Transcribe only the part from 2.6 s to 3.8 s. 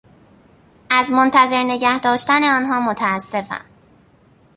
متاسفم.